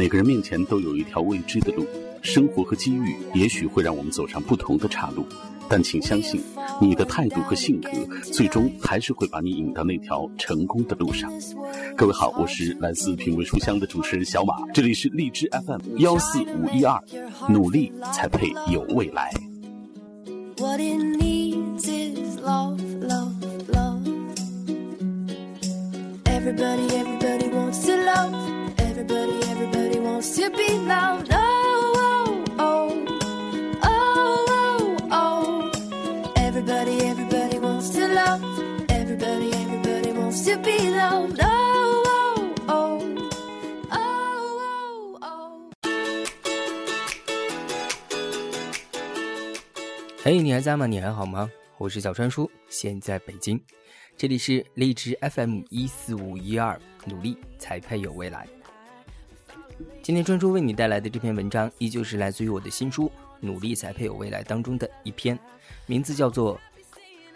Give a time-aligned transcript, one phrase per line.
[0.00, 1.86] 每个人面前都有一条未知的路，
[2.22, 5.26] 生活和机遇也许会让我们走上不同的岔路，
[5.68, 6.40] 但请相信，
[6.80, 7.90] 你的态度和性格，
[8.22, 11.30] 最终还是会把你引到那条成功的路上。
[11.94, 16.98] 各位好，我是来自品味书香的主持人小马，这里是荔枝 FM 幺四五一二，
[17.50, 19.30] 努力才配有未来。
[20.56, 22.80] wants to be loved.
[23.02, 24.00] Oh, oh, oh, oh, oh, oh.
[26.24, 26.88] Everybody, everybody wants to love.
[26.88, 27.09] Everybody, everybody
[50.22, 50.86] 哎，你还在吗？
[50.86, 51.50] 你还好吗？
[51.76, 53.60] 我是小川叔，现在北京，
[54.16, 58.46] 这里是荔枝 FM 一四五一二，努力才配有未来。
[60.02, 63.06] 今天专注为你带来的这篇文章，依旧是来自于我的新书
[63.40, 65.38] 《努力才配有未来》当中的一篇，
[65.86, 66.56] 名字叫做《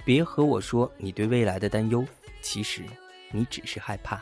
[0.04, 2.04] 别和我说你对未来的担忧，
[2.40, 2.82] 其实
[3.30, 4.16] 你只是害怕》。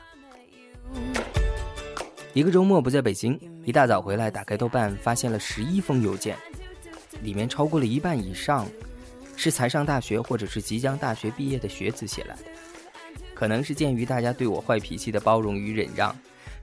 [2.35, 6.37] 一个周末不在北京，一大早回来，打开豆瓣，发现了十一封邮件，
[7.23, 8.67] 里面超过了一半以上
[9.37, 12.43] 是才上大学或者是即将大学毕业的学子写来的。
[13.35, 16.15] 可能是鉴于大家对我坏脾气的包容与忍让。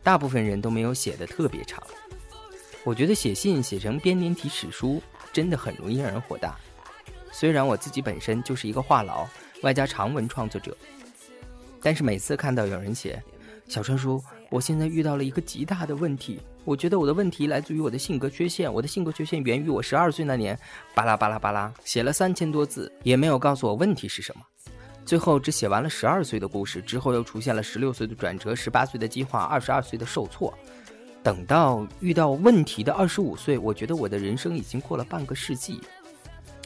[0.10, 1.80] 大部分人都没有写的特别长，
[2.84, 5.00] 我觉得写信写成编年体史书
[5.32, 6.58] 真的很容易让人火大。
[7.32, 9.28] 虽然我自己本身就是一个话痨，
[9.62, 10.76] 外加长文创作者，
[11.80, 13.22] 但是每次看到有人写
[13.70, 20.60] “小川叔，我现在遇到了一个极大的问题，我觉得我的问题来自于我的性格缺陷，我的性格缺陷源于我十二岁那年”，
[20.96, 24.42] 巴拉巴拉巴拉，写了三千多字，也没有告诉我问题是什么。
[25.10, 30.54] 最后只写完了十二岁的故事，之后又出现了十六岁的转折、十八岁的计划、二十二岁的受挫。
[31.24, 35.82] 等到遇到问题的二十五岁，我觉得我的人生已经过了半个世纪。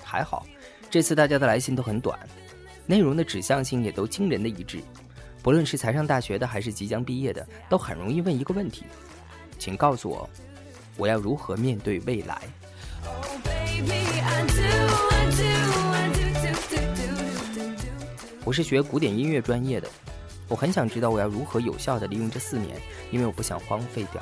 [0.04, 0.46] 还好，
[0.90, 2.20] 这次大家的来信都很短，
[2.86, 4.84] 内容的指向性也都惊人的一致。
[5.42, 8.84] 不论是才上大学的还是即将毕业的，都很容易问一个问题：
[9.58, 10.30] 请告诉我，
[10.98, 12.42] 我要如何面对未来？
[18.46, 19.90] 我是学古典音乐专业的，
[20.50, 22.76] 我很想知道我要如何有效的利用这四年，
[23.10, 24.22] 因为我不想荒废掉。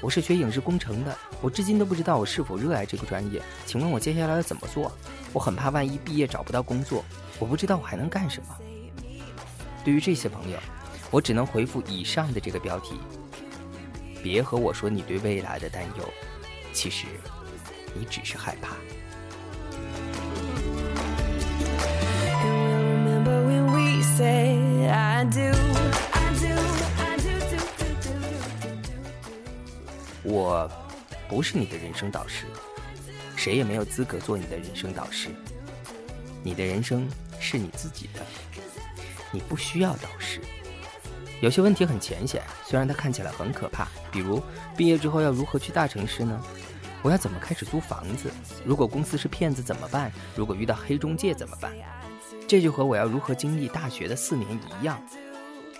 [0.00, 4.90] 我是学影视工程的，我至今都不知道我是否热爱这个专业，请问我接下来要怎么做？
[5.32, 7.04] 我很怕万一毕业找不到工作，
[7.38, 8.48] 我不知道我还能干什么。
[9.84, 10.58] 对于这些朋友，
[11.12, 12.96] 我只能回复以上的这个标题：
[14.20, 16.04] 别和我说你对未来的担忧，
[16.72, 17.06] 其实
[17.94, 18.74] 你只是害怕。
[30.22, 30.70] 我
[31.28, 32.46] 不是你的人生导师，
[33.36, 35.28] 谁也没有资格做你的人生导师。
[36.42, 37.08] 你的人生
[37.40, 38.20] 是你自己的，
[39.32, 40.40] 你不需要导师。
[41.40, 44.42] 有些问题很浅显，虽然它看起来很可怕，比如
[44.76, 46.40] 毕业之后要如何去大城市呢？
[47.02, 48.30] 我要怎么开始租房子？
[48.64, 50.12] 如果公司是骗子怎么办？
[50.34, 51.72] 如果遇到黑中介怎么办？
[52.46, 55.00] 这就和我要如何经历大学的四年一样，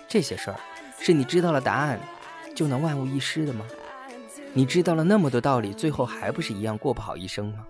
[0.07, 0.59] 这些事儿，
[0.99, 1.99] 是你知道了答案，
[2.53, 3.65] 就能万无一失的吗？
[4.53, 7.65] 你知道了那么多道理，最后还不是一样过不好一生吗？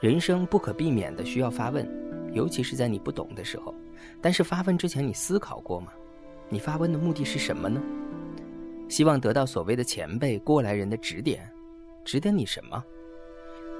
[0.00, 1.86] 人生不可避免的需要发问，
[2.32, 3.74] 尤其是在你不懂的时候。
[4.22, 5.92] 但是发问之前，你思考过吗？
[6.48, 7.80] 你发问的目的是什么呢？
[8.88, 11.48] 希望得到所谓的前辈、过来人的指点，
[12.04, 12.82] 指点你什么？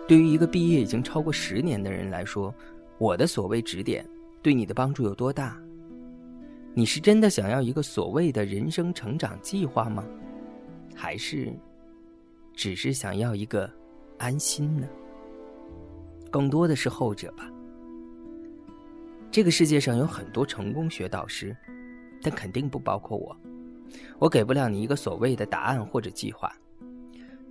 [0.06, 2.54] 对于一个毕业已经超过十年的人来说。
[3.00, 4.06] 我的所谓指点，
[4.42, 5.58] 对你的帮助有多大？
[6.74, 10.04] 你是真的想要一个所谓的人生成长计划吗？
[10.94, 11.50] 还是
[12.52, 13.68] 只是想要一个
[14.18, 14.86] 安心呢？
[16.30, 17.50] 更多的是后者吧。
[19.30, 21.56] 这个世界上有很多成功学导师，
[22.20, 23.34] 但肯定不包括我。
[24.18, 26.54] 我给不了你一个所谓的答案或者计划，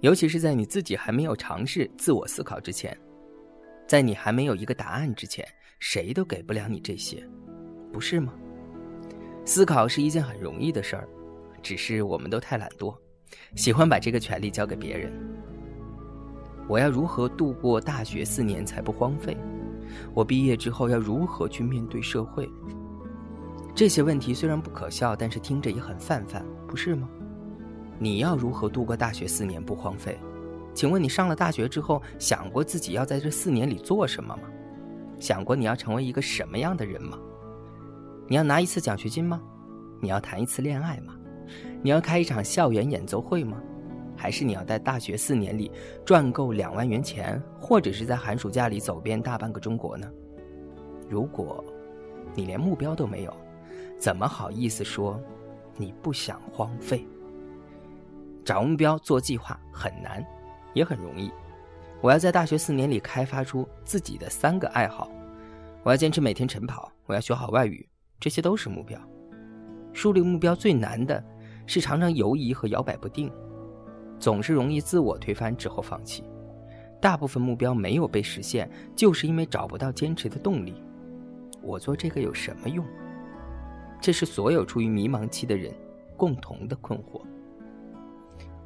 [0.02, 2.96] 尤其是在你自己还没有尝试自我思考之前。
[3.90, 5.44] 在你还没有一个答案之前，
[5.80, 7.28] 谁都给不了你这些，
[7.92, 8.32] 不是吗？
[9.46, 11.10] 思考是一件很容易的事儿，
[11.64, 12.96] 只是我们都太懒惰，
[13.56, 15.12] 喜欢把这个权利交给别人。
[16.68, 19.36] 我要如何度过大学四年才不荒废？
[20.14, 22.48] 我毕业之后要如何去面对社会？
[23.74, 27.10] 这些问题虽然不可笑，但是听着也很泛泛，不是吗？
[27.98, 30.16] 你要如何度过大学四年不荒废？
[30.80, 34.44] 请问你上了大学之后，想过自己要在这四年里做什么吗？
[35.20, 37.20] 想过你要成为一个什么样的人吗？
[38.30, 39.42] 你要拿一次奖学金吗？
[40.00, 41.14] 你要谈一次恋爱吗？
[41.82, 43.62] 你要开一场校园演奏会吗？
[44.16, 45.70] 还是你要在大学四年里
[46.06, 50.10] 赚够两万元钱，或者是在寒暑假里走遍大半个中国呢？
[51.10, 51.62] 如果，
[52.34, 53.36] 你连目标都没有，
[53.98, 55.22] 怎么好意思说
[55.76, 57.06] 你不想荒废？
[58.46, 60.26] 找目标、做计划很难，
[60.74, 61.32] 也很容易。
[62.02, 65.10] 我要在大学四年里开发出自己的三个爱好，
[65.84, 67.88] 我要坚持每天晨跑，我要学好外语，
[68.20, 69.00] 这些都是目标。
[69.92, 71.24] 树立目标最难的
[71.66, 73.32] 是常常犹疑和摇摆不定。
[74.20, 76.24] 总是容易自我推翻之后放弃，
[77.02, 80.76] 大部分目标没有被实现，就是因为找不到坚持的动力。
[81.62, 82.86] 我做这个有什么用？
[84.02, 85.74] 这是所有处于迷茫期的人
[86.16, 87.22] 共同的困惑。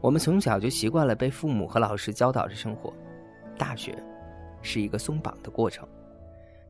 [0.03, 2.93] 我们从小就习惯了被父母和老师教导着生活，
[3.57, 3.97] 大学
[4.61, 5.87] 是一个松绑的过程，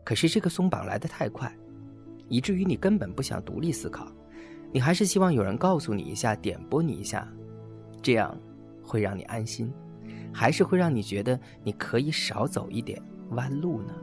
[0.04, 1.52] 可是这个松绑来得太快，
[2.30, 4.08] 以至于你根本不想独立思考，
[4.72, 7.28] 你还是希望有人告诉你一下，点拨你一下，
[8.04, 8.38] 这样。
[8.86, 9.74] 会让你安心，
[10.34, 13.94] 还是会让你觉得你可以少走一点弯路呢？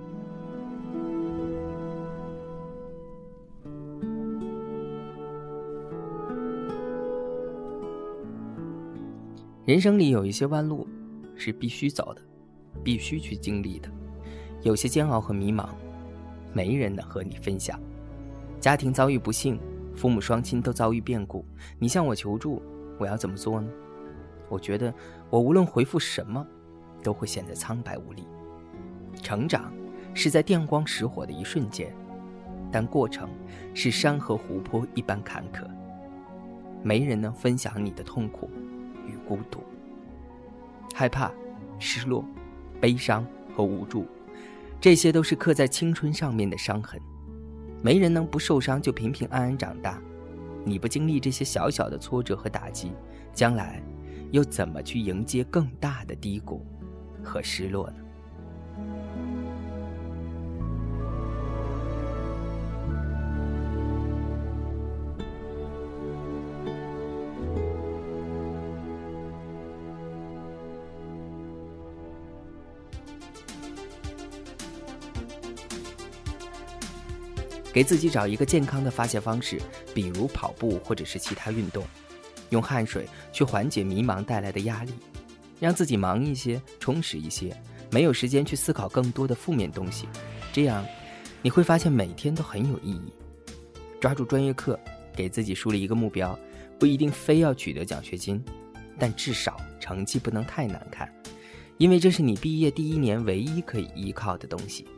[9.71, 10.85] 人生里有一些弯路
[11.37, 12.21] 是必须走的，
[12.83, 13.89] 必须去经历的。
[14.63, 15.69] 有些煎熬和迷茫，
[16.53, 17.79] 没人能和你分享。
[18.59, 19.61] 家庭遭遇不幸，
[19.95, 21.45] 父母双亲都遭遇变故，
[21.79, 22.61] 你向我求助，
[22.99, 23.71] 我要怎么做呢？
[24.49, 24.93] 我觉得，
[25.31, 26.45] 我无论回复什么，
[27.01, 28.25] 都会显得苍白无力。
[29.23, 29.73] 成长
[30.15, 31.95] 是在电光石火的一瞬间，
[32.73, 33.29] 但过程
[33.73, 35.65] 是山河湖泊一般坎坷。
[36.83, 38.51] 没人能分享你的痛苦
[39.31, 39.63] 孤独。
[40.93, 41.31] 害怕、
[41.79, 42.25] 失落、
[42.81, 43.25] 悲伤
[43.55, 44.05] 和无助，
[44.81, 47.01] 这些都是刻在青春上面的伤痕。
[47.81, 50.03] 没人能不受伤就平平安安长大。
[50.65, 52.91] 你不经历这些小小的挫折和打击，
[53.33, 53.81] 将来。
[54.33, 56.65] 又怎么去迎接更大的低谷
[57.21, 57.97] 和失落呢？
[77.73, 79.61] 给自己找一个健康的发泄方式，
[79.95, 81.85] 比如跑步或者是其他运动。
[82.51, 84.93] 用汗水去缓解迷茫带来的压力，
[85.61, 87.57] 让自己忙一些、充实一些，
[87.93, 90.09] 没有时间去思考更多的负面东西。
[90.53, 90.85] 这样，
[91.43, 93.13] 你会发现每天都很有意义。
[94.01, 94.77] 抓住专业课，
[95.15, 96.37] 给自己树立一个目标，
[96.77, 98.43] 不一定非要取得奖学金，
[98.99, 101.09] 但至少成绩不能太难看，
[101.79, 104.89] 因为这是你毕业第一年唯一可以依靠的东西。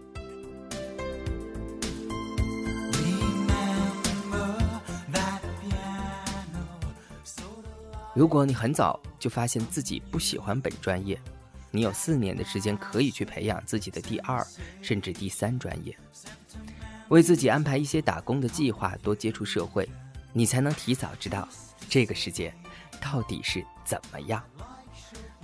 [8.15, 11.19] 如果你很早就发现自己不喜欢本专业，
[11.71, 14.47] 你有四年的时间可以去培养自己的第二
[14.83, 15.97] 甚至第三专业，
[17.09, 19.89] 为自己安排一些打工的计划，多接触社会，
[20.35, 21.49] 你才能提早知道
[21.89, 22.53] 这个世界
[23.01, 24.43] 到底是怎么样。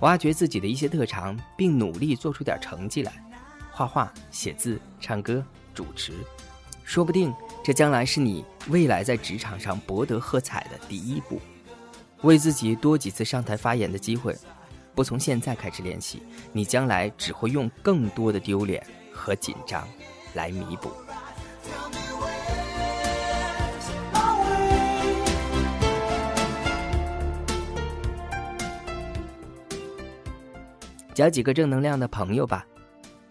[0.01, 3.11] 挖掘自己的一些特长，并努力做出点成绩来，
[3.71, 5.43] 画画、写字、唱歌、
[5.73, 6.13] 主持，
[6.83, 7.33] 说不定
[7.63, 11.41] 这将来是你未来在职场上博得喝彩的第一步。
[12.23, 14.35] 为自己多几次上台发言的机会，
[14.93, 16.21] 不从现在开始练习，
[16.51, 19.87] 你将来只会用更多的丢脸和紧张
[20.33, 20.91] 来弥补。
[31.13, 32.65] 交几个正能量的朋友吧，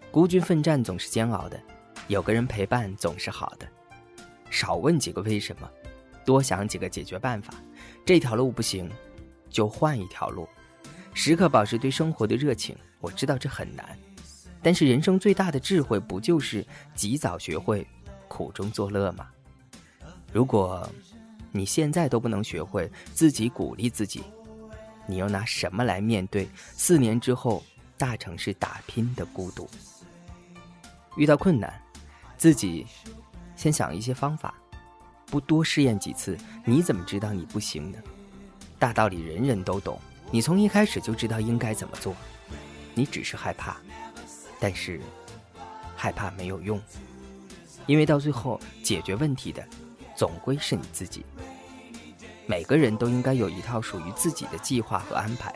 [0.09, 1.59] 孤军奋战总是煎熬的，
[2.07, 3.67] 有个人陪伴总是好的。
[4.49, 5.69] 少问几个为什么。
[6.25, 7.51] 多想几个解决办法，
[8.09, 8.89] 这条路不行，
[9.51, 10.49] 就换一条路。
[11.13, 12.75] 时刻保持对生活的热情。
[13.01, 13.95] 我知道这很难，
[14.63, 17.85] 但是人生最大的智慧，不就是及早学会
[18.27, 19.27] 苦中作乐吗？
[20.33, 20.89] 如果
[21.51, 24.23] 你现在都不能学会自己鼓励自己，
[25.05, 27.63] 你又拿什么来面对四年之后
[27.95, 29.69] 大城市打拼的孤独？
[31.15, 31.79] 遇到困难，
[32.37, 32.87] 自己
[33.55, 34.55] 先想一些方法。
[35.29, 37.97] 不多试验几次，你怎么知道你不行呢？
[38.77, 39.99] 大道理人人都懂，
[40.31, 42.15] 你从一开始就知道应该怎么做，
[42.95, 43.77] 你只是害怕，
[44.59, 44.99] 但是
[45.95, 46.81] 害怕没有用，
[47.85, 49.63] 因为到最后解决问题的
[50.15, 51.25] 总归是你自己。
[52.47, 55.53] 每个人都应该有一套属于自己的计划和安排，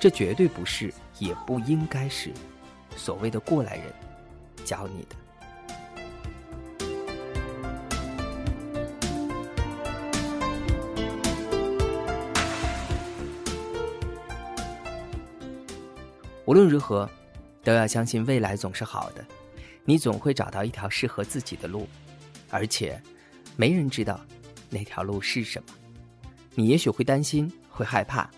[0.00, 2.32] 这绝对不是，也不应该是
[2.96, 3.92] 所谓的过来人
[4.64, 5.16] 教你的。
[16.46, 17.08] 无论如何，
[17.62, 19.24] 都要相信未来总是好的，
[19.84, 21.88] 你总会找到一条适合自己的路，
[22.50, 23.00] 而且，
[23.56, 24.20] 没人知道
[24.68, 25.74] 那条路是什么。
[26.54, 28.30] 你也许会担心，会害怕，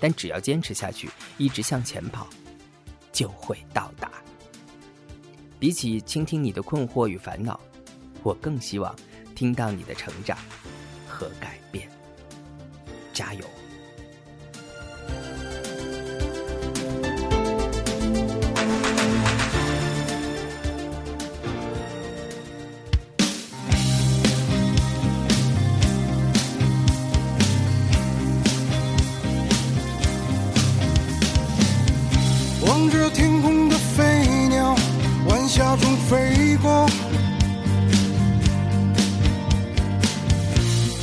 [0.00, 2.26] 但只要坚持下去，一直向前跑，
[3.12, 4.10] 就会到达。
[5.58, 7.60] 比起倾听你的困惑与烦恼，
[8.22, 8.96] 我更希望
[9.34, 10.36] 听到你的成长
[11.06, 11.88] 和改变。
[13.12, 13.44] 加油！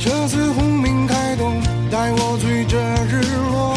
[0.00, 3.76] 车子轰鸣开动，带我追着日落。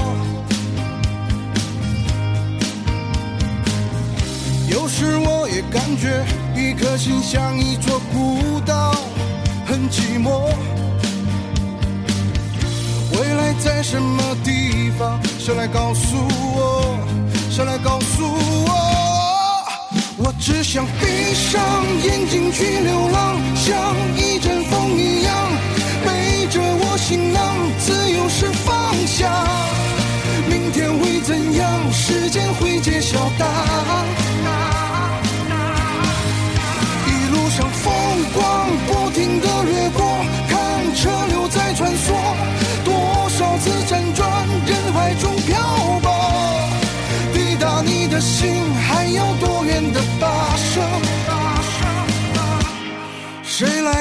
[4.70, 6.24] 有时我也感觉
[6.56, 8.96] 一颗心像一座孤岛，
[9.66, 10.48] 很寂寞。
[13.20, 15.20] 未来在什么地方？
[15.38, 16.16] 谁来告诉
[16.56, 16.98] 我？
[17.52, 18.72] 谁来告诉我？
[20.16, 21.62] 我只想闭上
[22.02, 23.76] 眼睛去流浪，想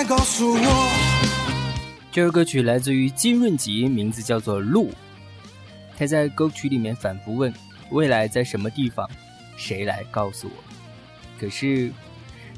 [0.05, 0.89] 告诉我？
[2.11, 4.91] 这首歌曲来自于金润吉，名字叫做《路》。
[5.97, 7.53] 他在歌曲里面反复问
[7.91, 9.09] ：“未来在什么地方？
[9.57, 10.55] 谁来告诉我？”
[11.39, 11.93] 可是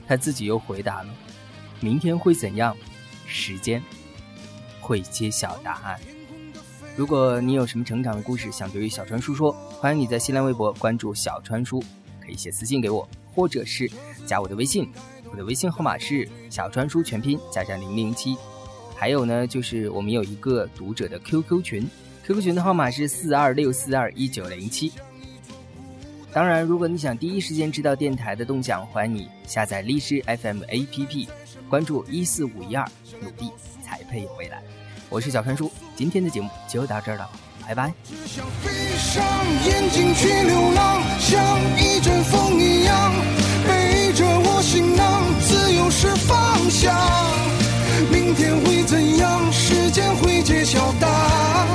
[0.07, 1.09] 他自己又回答了
[1.81, 2.77] ：“明天会怎样？
[3.27, 3.83] 时间
[4.81, 6.01] 会揭晓答案。”
[6.97, 11.83] 如果你有什么成长的故事想对于小川叔说，欢迎你在新浪微博关注小川叔，
[12.21, 13.91] 可以写私信给我，或者是
[14.25, 14.91] 加我的微信，
[15.35, 18.37] 我的微信号码是小川叔全拼加上零零七。
[18.95, 21.91] 还有呢，就是我们有一个读者的 QQ 群
[22.25, 24.93] ，QQ 群的号码是四二六四二一九零七。
[26.33, 31.27] 当然，如果你想第一时间知道电台的动向，欢迎你下载荔枝 FM APP，
[31.69, 32.89] 关注一四五一二，
[33.21, 33.51] 努力
[33.83, 34.63] 才配有未来。
[35.09, 37.29] 我是小川叔，今天的节目就到这儿了，
[37.67, 37.93] 拜拜。
[38.05, 39.25] 只想闭上
[39.67, 43.13] 眼睛去流浪，像一阵风一样，
[44.15, 46.95] 着我行囊，自由是方向。
[48.11, 49.53] 明天会怎样？
[49.53, 51.67] 时间会揭晓答案。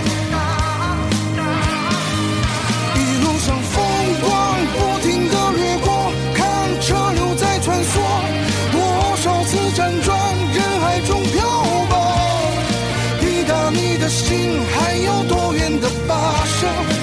[2.96, 3.84] 一路上风
[4.22, 4.30] 光
[4.74, 6.42] 不停地掠过，看
[6.80, 8.00] 车流在穿梭，
[8.72, 8.78] 多
[9.18, 10.18] 少次辗转
[10.54, 11.44] 人海中漂
[11.90, 11.94] 泊。
[13.20, 16.16] 抵达你的心，还有多远的跋
[16.46, 16.99] 涉？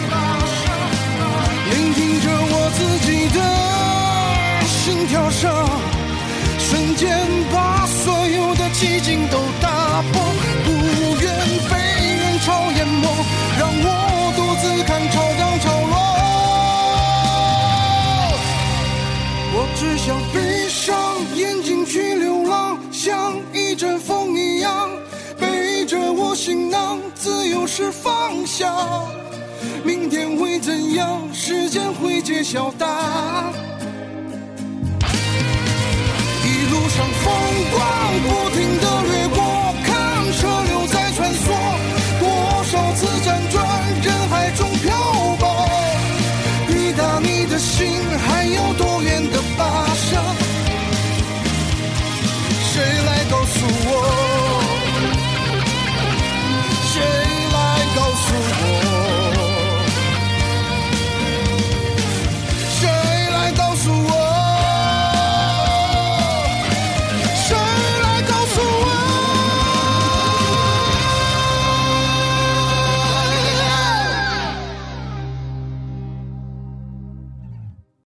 [23.76, 24.90] 像一阵风一样，
[25.38, 28.74] 背着我行囊，自由是方向。
[29.84, 31.22] 明天会怎样？
[31.34, 33.52] 时间会揭晓答案。
[36.42, 37.34] 一路上风
[37.70, 37.82] 光
[38.24, 38.65] 不停